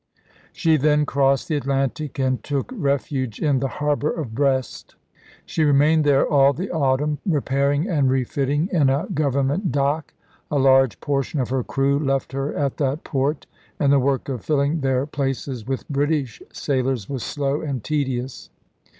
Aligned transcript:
She 0.51 0.77
then 0.77 1.05
crossed 1.05 1.47
the 1.47 1.55
Atlantic 1.57 2.17
and 2.17 2.43
took 2.43 2.71
refuge 2.73 3.39
in 3.39 3.59
the 3.59 3.67
harbor 3.67 4.09
of 4.09 4.33
Brest. 4.33 4.95
She 5.45 5.63
remained 5.63 6.05
there 6.05 6.25
all 6.27 6.53
the 6.53 6.71
autumn, 6.71 7.19
repairing 7.23 7.87
and 7.87 8.09
refitting 8.09 8.67
in 8.71 8.89
a 8.89 9.05
government 9.13 9.71
dock. 9.71 10.15
A 10.49 10.57
large 10.57 10.99
portion 11.01 11.39
of 11.39 11.49
her 11.49 11.63
crew 11.63 11.99
left 11.99 12.31
her 12.31 12.51
at 12.55 12.77
that 12.77 13.03
port, 13.03 13.45
and 13.79 13.93
the 13.93 13.99
work 13.99 14.27
of 14.27 14.43
filling 14.43 14.79
their 14.79 15.05
places 15.05 15.67
with 15.67 15.87
British 15.87 16.41
sailors 16.51 17.07
was 17.07 17.21
slow 17.21 17.61
and 17.61 17.83
tedious. 17.83 18.49